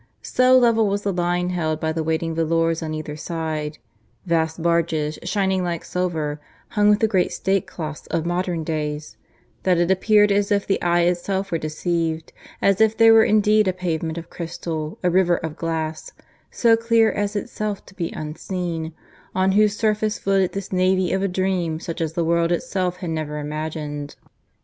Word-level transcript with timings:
So 0.23 0.57
level 0.57 0.87
was 0.87 1.03
the 1.03 1.13
line 1.13 1.51
held 1.51 1.79
by 1.79 1.91
the 1.91 2.03
waiting 2.03 2.33
volors 2.35 2.81
on 2.81 2.95
either 2.95 3.15
side 3.15 3.77
vast 4.25 4.59
barges 4.59 5.19
shining 5.23 5.61
like 5.63 5.85
silver, 5.85 6.41
hung 6.69 6.89
with 6.89 7.01
the 7.01 7.07
great 7.07 7.31
state 7.31 7.67
cloths 7.67 8.07
of 8.07 8.25
modern 8.25 8.63
days 8.63 9.15
that 9.61 9.77
it 9.77 9.91
appeared 9.91 10.31
as 10.31 10.51
if 10.51 10.65
the 10.65 10.81
eye 10.81 11.01
itself 11.01 11.51
were 11.51 11.59
deceived, 11.59 12.33
as 12.63 12.81
if 12.81 12.97
there 12.97 13.13
were 13.13 13.23
indeed 13.23 13.67
a 13.67 13.73
pavement 13.73 14.17
of 14.17 14.31
crystal, 14.31 14.97
a 15.03 15.09
river 15.11 15.35
of 15.35 15.55
glass, 15.55 16.13
so 16.49 16.75
clear 16.75 17.11
as 17.11 17.35
itself 17.35 17.85
to 17.85 17.93
be 17.93 18.11
unseen, 18.11 18.95
on 19.35 19.51
whose 19.51 19.77
surface 19.77 20.17
floated 20.17 20.53
this 20.53 20.71
navy 20.73 21.11
of 21.13 21.21
a 21.21 21.27
dream 21.27 21.79
such 21.79 22.01
as 22.01 22.13
the 22.13 22.25
world 22.25 22.51
itself 22.51 22.97
had 22.97 23.09
never 23.11 23.37
imagined. 23.37 24.15